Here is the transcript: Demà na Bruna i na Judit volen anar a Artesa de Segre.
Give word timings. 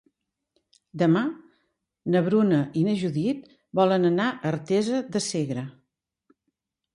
Demà 1.01 1.21
na 2.15 2.21
Bruna 2.27 2.61
i 2.81 2.85
na 2.87 2.95
Judit 3.03 3.45
volen 3.81 4.09
anar 4.11 4.27
a 4.31 4.41
Artesa 4.53 5.03
de 5.17 5.23
Segre. 5.27 5.67